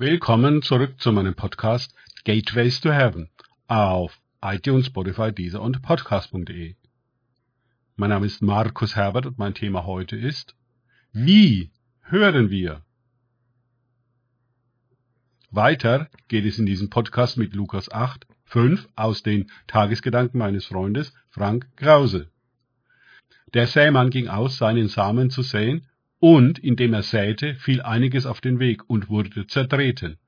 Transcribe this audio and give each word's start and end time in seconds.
Willkommen 0.00 0.62
zurück 0.62 1.00
zu 1.00 1.10
meinem 1.10 1.34
Podcast 1.34 1.92
Gateways 2.22 2.80
to 2.80 2.92
Heaven 2.92 3.30
auf 3.66 4.20
iTunes, 4.40 4.86
Spotify, 4.86 5.32
Deezer 5.32 5.60
und 5.60 5.82
Podcast.de. 5.82 6.76
Mein 7.96 8.10
Name 8.10 8.26
ist 8.26 8.40
Markus 8.40 8.94
Herbert 8.94 9.26
und 9.26 9.38
mein 9.38 9.54
Thema 9.54 9.86
heute 9.86 10.14
ist 10.14 10.54
Wie 11.10 11.72
hören 12.02 12.48
wir? 12.48 12.84
Weiter 15.50 16.08
geht 16.28 16.44
es 16.44 16.60
in 16.60 16.66
diesem 16.66 16.90
Podcast 16.90 17.36
mit 17.36 17.56
Lukas 17.56 17.90
8, 17.90 18.24
5 18.44 18.88
aus 18.94 19.24
den 19.24 19.50
Tagesgedanken 19.66 20.38
meines 20.38 20.66
Freundes 20.66 21.12
Frank 21.28 21.66
Krause. 21.74 22.30
Der 23.52 23.66
Sämann 23.66 24.10
ging 24.10 24.28
aus, 24.28 24.58
seinen 24.58 24.86
Samen 24.86 25.30
zu 25.30 25.42
säen, 25.42 25.87
und 26.20 26.58
indem 26.58 26.94
er 26.94 27.02
säte, 27.02 27.54
fiel 27.56 27.82
einiges 27.82 28.26
auf 28.26 28.40
den 28.40 28.58
Weg 28.58 28.88
und 28.88 29.08
wurde 29.08 29.46
zertreten. 29.46 30.18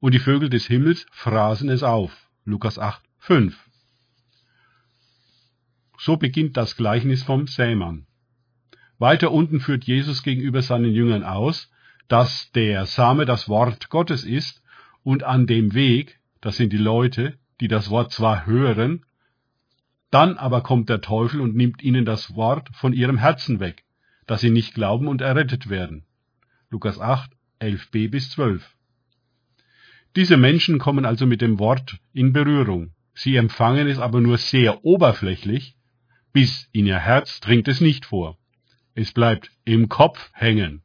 Und 0.00 0.14
die 0.14 0.20
Vögel 0.20 0.48
des 0.48 0.66
Himmels 0.66 1.06
fraßen 1.10 1.68
es 1.68 1.82
auf. 1.82 2.12
Lukas 2.44 2.78
8, 2.78 3.02
5. 3.18 3.56
So 5.98 6.16
beginnt 6.16 6.56
das 6.56 6.76
Gleichnis 6.76 7.22
vom 7.22 7.46
Sämann. 7.46 8.06
Weiter 8.98 9.32
unten 9.32 9.60
führt 9.60 9.84
Jesus 9.84 10.22
gegenüber 10.22 10.62
seinen 10.62 10.92
Jüngern 10.92 11.24
aus, 11.24 11.70
dass 12.08 12.52
der 12.52 12.86
Same 12.86 13.24
das 13.24 13.48
Wort 13.48 13.88
Gottes 13.90 14.24
ist 14.24 14.62
und 15.02 15.24
an 15.24 15.46
dem 15.46 15.74
Weg, 15.74 16.20
das 16.40 16.56
sind 16.56 16.72
die 16.72 16.78
Leute, 16.78 17.38
die 17.60 17.68
das 17.68 17.90
Wort 17.90 18.12
zwar 18.12 18.46
hören, 18.46 19.04
dann 20.10 20.38
aber 20.38 20.60
kommt 20.60 20.88
der 20.88 21.00
Teufel 21.00 21.40
und 21.40 21.56
nimmt 21.56 21.82
ihnen 21.82 22.04
das 22.04 22.36
Wort 22.36 22.68
von 22.74 22.92
ihrem 22.92 23.18
Herzen 23.18 23.58
weg 23.58 23.85
dass 24.26 24.40
sie 24.40 24.50
nicht 24.50 24.74
glauben 24.74 25.08
und 25.08 25.20
errettet 25.20 25.68
werden. 25.68 26.04
Lukas 26.70 27.00
8, 27.00 27.30
11b 27.60 28.10
bis 28.10 28.30
12. 28.30 28.76
Diese 30.16 30.36
Menschen 30.36 30.78
kommen 30.78 31.04
also 31.04 31.26
mit 31.26 31.40
dem 31.40 31.58
Wort 31.58 31.98
in 32.12 32.32
Berührung. 32.32 32.92
Sie 33.14 33.36
empfangen 33.36 33.86
es 33.88 33.98
aber 33.98 34.20
nur 34.20 34.38
sehr 34.38 34.84
oberflächlich, 34.84 35.76
bis 36.32 36.68
in 36.72 36.86
ihr 36.86 36.98
Herz 36.98 37.40
dringt 37.40 37.68
es 37.68 37.80
nicht 37.80 38.06
vor. 38.06 38.38
Es 38.94 39.12
bleibt 39.12 39.50
im 39.64 39.88
Kopf 39.88 40.30
hängen. 40.32 40.82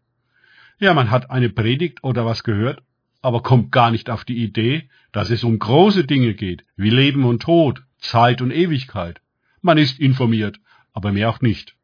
Ja, 0.80 0.94
man 0.94 1.12
hat 1.12 1.30
eine 1.30 1.50
Predigt 1.50 2.04
oder 2.04 2.26
was 2.26 2.44
gehört, 2.44 2.84
aber 3.22 3.44
kommt 3.44 3.72
gar 3.72 3.92
nicht 3.92 4.10
auf 4.10 4.26
die 4.26 4.44
Idee, 4.44 4.90
dass 5.12 5.30
es 5.30 5.44
um 5.44 5.60
große 5.60 6.06
Dinge 6.06 6.34
geht, 6.34 6.66
wie 6.76 6.90
Leben 6.90 7.24
und 7.24 7.42
Tod, 7.42 7.84
Zeit 8.00 8.42
und 8.42 8.52
Ewigkeit. 8.52 9.22
Man 9.62 9.78
ist 9.78 10.00
informiert, 10.00 10.60
aber 10.94 11.12
mehr 11.12 11.30
auch 11.30 11.42
nicht. 11.42 11.76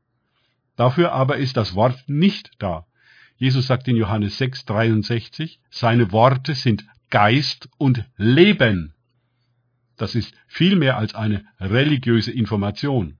Dafür 0.78 1.12
aber 1.12 1.38
ist 1.38 1.58
das 1.58 1.76
Wort 1.76 2.08
nicht 2.08 2.52
da. 2.60 2.86
Jesus 3.36 3.68
sagt 3.68 3.88
in 3.88 3.98
Johannes 3.98 4.38
6, 4.38 4.66
63, 4.66 5.60
seine 5.70 6.12
Worte 6.12 6.56
sind 6.56 6.86
Geist 7.10 7.68
und 7.78 8.06
Leben. 8.16 8.94
Das 9.98 10.16
ist 10.16 10.34
viel 10.48 10.76
mehr 10.76 10.98
als 10.98 11.16
eine 11.16 11.46
religiöse 11.60 12.32
Information. 12.32 13.18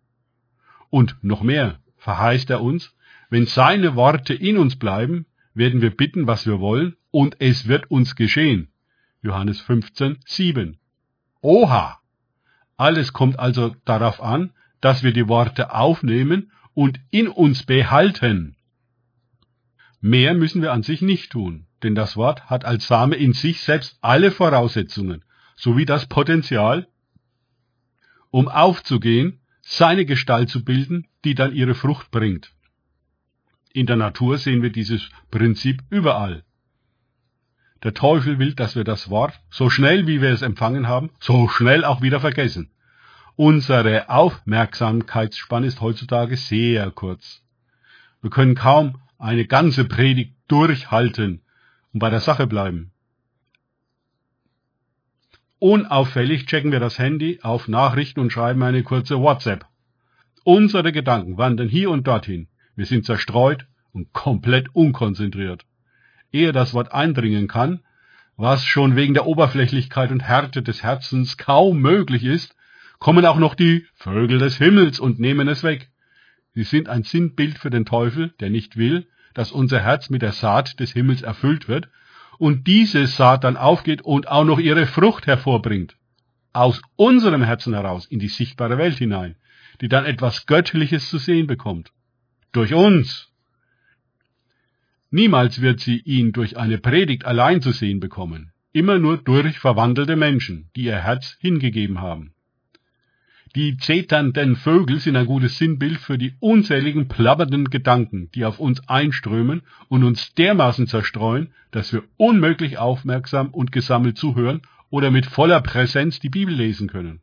Und 0.90 1.18
noch 1.22 1.42
mehr 1.42 1.80
verheißt 1.98 2.50
er 2.52 2.62
uns, 2.62 2.96
wenn 3.30 3.48
seine 3.48 3.96
Worte 3.96 4.34
in 4.34 4.58
uns 4.58 4.78
bleiben, 4.78 5.26
werden 5.54 5.82
wir 5.82 5.96
bitten, 5.96 6.28
was 6.28 6.46
wir 6.46 6.60
wollen, 6.60 6.96
und 7.10 7.38
es 7.40 7.68
wird 7.68 7.90
uns 7.90 8.16
geschehen. 8.16 8.70
Johannes 9.22 9.60
15, 9.62 10.20
7. 10.26 10.78
Oha! 11.42 12.00
Alles 12.78 13.14
kommt 13.14 13.40
also 13.40 13.76
darauf 13.84 14.22
an, 14.22 14.52
dass 14.80 15.02
wir 15.02 15.12
die 15.12 15.28
Worte 15.28 15.74
aufnehmen 15.74 16.52
und 16.78 17.00
in 17.10 17.28
uns 17.28 17.64
behalten. 17.64 18.56
Mehr 20.00 20.36
müssen 20.36 20.62
wir 20.62 20.74
an 20.74 20.84
sich 20.84 21.02
nicht 21.02 21.32
tun, 21.32 21.66
denn 21.82 21.96
das 21.96 22.16
Wort 22.16 22.52
hat 22.52 22.66
als 22.66 22.86
Same 22.86 23.16
in 23.16 23.34
sich 23.34 23.62
selbst 23.62 23.98
alle 24.02 24.30
Voraussetzungen 24.30 25.26
sowie 25.56 25.86
das 25.86 26.06
Potenzial, 26.06 26.88
um 28.30 28.48
aufzugehen, 28.48 29.40
seine 29.62 30.06
Gestalt 30.06 30.52
zu 30.52 30.64
bilden, 30.64 31.08
die 31.26 31.34
dann 31.34 31.56
ihre 31.56 31.74
Frucht 31.74 32.12
bringt. 32.12 32.52
In 33.74 33.88
der 33.88 33.98
Natur 33.98 34.38
sehen 34.38 34.62
wir 34.62 34.72
dieses 34.72 35.10
Prinzip 35.32 35.82
überall. 35.90 36.44
Der 37.82 37.96
Teufel 37.96 38.38
will, 38.38 38.54
dass 38.54 38.76
wir 38.76 38.84
das 38.84 39.10
Wort, 39.10 39.34
so 39.50 39.72
schnell 39.72 40.06
wie 40.06 40.22
wir 40.22 40.30
es 40.30 40.44
empfangen 40.44 40.88
haben, 40.88 41.10
so 41.20 41.48
schnell 41.48 41.84
auch 41.84 42.04
wieder 42.04 42.20
vergessen. 42.20 42.70
Unsere 43.40 44.10
Aufmerksamkeitsspanne 44.10 45.68
ist 45.68 45.80
heutzutage 45.80 46.38
sehr 46.38 46.90
kurz. 46.90 47.44
Wir 48.24 48.32
können 48.32 48.56
kaum 48.56 49.00
eine 49.20 49.46
ganze 49.46 49.86
Predigt 49.86 50.34
durchhalten 50.48 51.44
und 51.94 52.00
bei 52.00 52.10
der 52.10 52.20
Sache 52.20 52.48
bleiben. 52.48 52.94
Unauffällig 55.60 56.48
checken 56.48 56.72
wir 56.72 56.80
das 56.80 56.98
Handy 56.98 57.38
auf 57.44 57.68
Nachrichten 57.68 58.22
und 58.22 58.34
schreiben 58.34 58.64
eine 58.64 58.82
kurze 58.82 59.20
WhatsApp. 59.20 59.68
Unsere 60.44 60.92
Gedanken 60.92 61.38
wandern 61.38 61.70
hier 61.70 61.92
und 61.92 62.08
dorthin. 62.08 62.48
Wir 62.76 62.88
sind 62.88 63.06
zerstreut 63.06 63.68
und 63.92 64.14
komplett 64.14 64.74
unkonzentriert. 64.74 65.64
Ehe 66.32 66.54
das 66.54 66.74
Wort 66.74 66.92
eindringen 66.92 67.48
kann, 67.48 67.82
was 68.36 68.66
schon 68.66 68.96
wegen 68.96 69.14
der 69.14 69.28
Oberflächlichkeit 69.28 70.10
und 70.10 70.22
Härte 70.22 70.64
des 70.64 70.82
Herzens 70.82 71.38
kaum 71.38 71.80
möglich 71.82 72.24
ist, 72.24 72.57
kommen 73.00 73.26
auch 73.26 73.38
noch 73.38 73.56
die 73.56 73.86
Vögel 73.96 74.40
des 74.40 74.58
Himmels 74.58 75.00
und 75.00 75.20
nehmen 75.20 75.48
es 75.48 75.64
weg. 75.64 75.90
Sie 76.54 76.64
sind 76.64 76.90
ein 76.90 77.04
Sinnbild 77.04 77.58
für 77.58 77.70
den 77.70 77.86
Teufel, 77.86 78.34
der 78.40 78.50
nicht 78.50 78.78
will, 78.78 79.08
dass 79.34 79.52
unser 79.52 79.80
Herz 79.80 80.10
mit 80.10 80.24
der 80.24 80.32
Saat 80.32 80.80
des 80.80 80.94
Himmels 80.94 81.22
erfüllt 81.22 81.68
wird 81.68 81.90
und 82.40 82.68
diese 82.68 83.06
Saat 83.08 83.44
dann 83.44 83.58
aufgeht 83.58 84.02
und 84.02 84.28
auch 84.28 84.44
noch 84.44 84.60
ihre 84.60 84.88
Frucht 84.88 85.28
hervorbringt. 85.28 85.96
Aus 86.54 86.82
unserem 86.96 87.44
Herzen 87.44 87.74
heraus 87.74 88.08
in 88.08 88.20
die 88.20 88.30
sichtbare 88.30 88.78
Welt 88.80 88.98
hinein, 88.98 89.36
die 89.82 89.90
dann 89.90 90.06
etwas 90.06 90.48
Göttliches 90.48 91.10
zu 91.10 91.20
sehen 91.20 91.46
bekommt. 91.46 91.92
Durch 92.52 92.74
uns. 92.74 93.32
Niemals 95.12 95.62
wird 95.62 95.80
sie 95.80 96.00
ihn 96.00 96.32
durch 96.32 96.58
eine 96.58 96.80
Predigt 96.80 97.26
allein 97.26 97.62
zu 97.62 97.72
sehen 97.72 98.00
bekommen, 98.00 98.52
immer 98.74 98.98
nur 98.98 99.18
durch 99.18 99.60
verwandelte 99.60 100.16
Menschen, 100.16 100.70
die 100.76 100.86
ihr 100.86 100.98
Herz 100.98 101.38
hingegeben 101.40 102.02
haben. 102.02 102.34
Die 103.56 103.78
zeternden 103.78 104.56
Vögel 104.56 105.00
sind 105.00 105.16
ein 105.16 105.26
gutes 105.26 105.58
Sinnbild 105.58 106.00
für 106.00 106.18
die 106.18 106.36
unzähligen 106.40 107.08
plappernden 107.08 107.70
Gedanken, 107.70 108.30
die 108.34 108.46
auf 108.46 108.60
uns 108.60 108.88
einströmen 108.90 109.62
und 109.88 110.04
uns 110.04 110.34
dermaßen 110.34 110.88
zerstreuen, 110.88 111.54
dass 111.72 111.94
wir 111.94 112.04
unmöglich 112.18 112.78
aufmerksam 112.78 113.50
und 113.50 113.72
gesammelt 113.72 114.18
zuhören 114.18 114.62
oder 114.90 115.12
mit 115.12 115.26
voller 115.26 115.62
Präsenz 115.62 116.20
die 116.20 116.30
Bibel 116.30 116.54
lesen 116.54 116.88
können. 116.88 117.22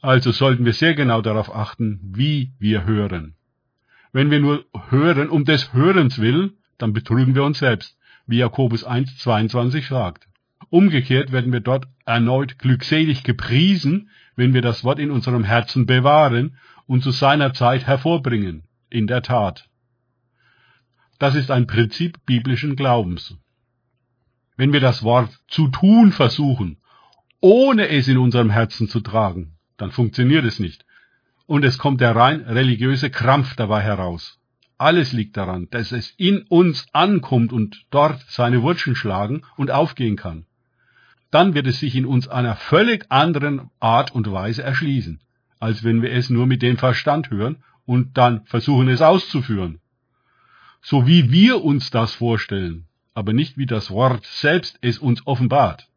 Also 0.00 0.30
sollten 0.30 0.64
wir 0.64 0.72
sehr 0.72 0.94
genau 0.94 1.20
darauf 1.20 1.54
achten, 1.54 2.00
wie 2.14 2.52
wir 2.58 2.84
hören. 2.84 3.34
Wenn 4.12 4.30
wir 4.30 4.40
nur 4.40 4.64
hören 4.88 5.28
um 5.28 5.44
des 5.44 5.72
Hörens 5.72 6.20
willen, 6.20 6.52
dann 6.78 6.92
betrügen 6.92 7.34
wir 7.34 7.44
uns 7.44 7.58
selbst, 7.58 7.98
wie 8.26 8.38
Jakobus 8.38 8.84
1, 8.84 9.18
22 9.18 9.86
sagt. 9.86 10.26
Umgekehrt 10.70 11.30
werden 11.30 11.52
wir 11.52 11.60
dort 11.60 11.86
erneut 12.04 12.58
glückselig 12.58 13.22
gepriesen, 13.22 14.10
wenn 14.34 14.52
wir 14.52 14.62
das 14.62 14.82
Wort 14.82 14.98
in 14.98 15.10
unserem 15.10 15.44
Herzen 15.44 15.86
bewahren 15.86 16.56
und 16.86 17.02
zu 17.02 17.10
seiner 17.10 17.54
Zeit 17.54 17.86
hervorbringen. 17.86 18.64
In 18.90 19.06
der 19.06 19.22
Tat. 19.22 19.68
Das 21.18 21.34
ist 21.34 21.50
ein 21.50 21.66
Prinzip 21.66 22.24
biblischen 22.26 22.76
Glaubens. 22.76 23.36
Wenn 24.56 24.72
wir 24.72 24.80
das 24.80 25.02
Wort 25.02 25.36
zu 25.48 25.68
tun 25.68 26.12
versuchen, 26.12 26.78
ohne 27.40 27.88
es 27.88 28.08
in 28.08 28.18
unserem 28.18 28.50
Herzen 28.50 28.88
zu 28.88 29.00
tragen, 29.00 29.56
dann 29.76 29.92
funktioniert 29.92 30.44
es 30.44 30.58
nicht. 30.58 30.84
Und 31.46 31.64
es 31.64 31.78
kommt 31.78 32.00
der 32.00 32.14
rein 32.14 32.40
religiöse 32.42 33.10
Krampf 33.10 33.54
dabei 33.56 33.82
heraus. 33.82 34.40
Alles 34.78 35.12
liegt 35.12 35.36
daran, 35.36 35.68
dass 35.70 35.92
es 35.92 36.10
in 36.16 36.42
uns 36.42 36.86
ankommt 36.92 37.52
und 37.52 37.86
dort 37.90 38.20
seine 38.28 38.62
Wurzeln 38.62 38.96
schlagen 38.96 39.42
und 39.56 39.70
aufgehen 39.70 40.16
kann 40.16 40.46
dann 41.30 41.54
wird 41.54 41.66
es 41.66 41.80
sich 41.80 41.94
in 41.96 42.06
uns 42.06 42.28
einer 42.28 42.56
völlig 42.56 43.06
anderen 43.10 43.70
Art 43.80 44.14
und 44.14 44.30
Weise 44.30 44.62
erschließen, 44.62 45.20
als 45.58 45.84
wenn 45.84 46.02
wir 46.02 46.12
es 46.12 46.30
nur 46.30 46.46
mit 46.46 46.62
dem 46.62 46.76
Verstand 46.76 47.30
hören 47.30 47.62
und 47.84 48.16
dann 48.16 48.44
versuchen 48.46 48.88
es 48.88 49.02
auszuführen. 49.02 49.80
So 50.82 51.06
wie 51.06 51.30
wir 51.32 51.64
uns 51.64 51.90
das 51.90 52.14
vorstellen, 52.14 52.86
aber 53.14 53.32
nicht 53.32 53.56
wie 53.58 53.66
das 53.66 53.90
Wort 53.90 54.24
selbst 54.26 54.78
es 54.82 54.98
uns 54.98 55.26
offenbart, 55.26 55.88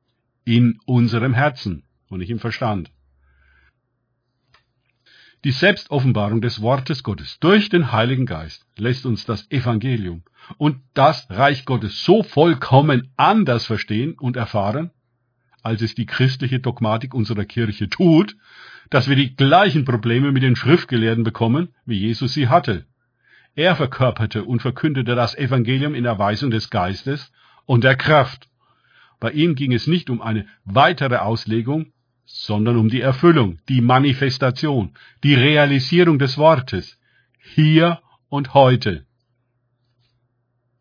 in 0.45 0.79
unserem 0.85 1.33
Herzen 1.33 1.83
und 2.09 2.19
nicht 2.19 2.31
im 2.31 2.39
Verstand. 2.39 2.91
Die 5.45 5.51
Selbstoffenbarung 5.51 6.41
des 6.41 6.61
Wortes 6.61 7.01
Gottes 7.01 7.39
durch 7.39 7.69
den 7.69 7.93
Heiligen 7.93 8.25
Geist 8.25 8.65
lässt 8.77 9.05
uns 9.05 9.25
das 9.25 9.49
Evangelium 9.49 10.23
und 10.57 10.81
das 10.93 11.29
Reich 11.29 11.63
Gottes 11.63 12.03
so 12.03 12.23
vollkommen 12.23 13.13
anders 13.15 13.65
verstehen 13.65 14.15
und 14.19 14.35
erfahren, 14.35 14.91
als 15.63 15.81
es 15.81 15.95
die 15.95 16.05
christliche 16.05 16.59
Dogmatik 16.59 17.13
unserer 17.13 17.45
Kirche 17.45 17.89
tut, 17.89 18.35
dass 18.89 19.07
wir 19.07 19.15
die 19.15 19.35
gleichen 19.35 19.85
Probleme 19.85 20.31
mit 20.31 20.43
den 20.43 20.55
Schriftgelehrten 20.55 21.23
bekommen, 21.23 21.69
wie 21.85 21.99
Jesus 21.99 22.33
sie 22.33 22.47
hatte. 22.47 22.85
Er 23.55 23.75
verkörperte 23.75 24.43
und 24.45 24.61
verkündete 24.61 25.15
das 25.15 25.35
Evangelium 25.35 25.95
in 25.95 26.05
Erweisung 26.05 26.49
des 26.51 26.69
Geistes 26.69 27.31
und 27.65 27.83
der 27.83 27.95
Kraft 27.95 28.49
Bei 29.19 29.31
ihm 29.31 29.55
ging 29.55 29.73
es 29.73 29.85
nicht 29.85 30.09
um 30.09 30.21
eine 30.21 30.47
weitere 30.63 31.17
Auslegung, 31.17 31.91
sondern 32.25 32.77
um 32.77 32.89
die 32.89 33.01
Erfüllung, 33.01 33.59
die 33.67 33.81
Manifestation, 33.81 34.93
die 35.23 35.33
Realisierung 35.33 36.19
des 36.19 36.37
Wortes, 36.37 36.97
hier 37.39 37.99
und 38.29 38.53
heute. 38.53 39.05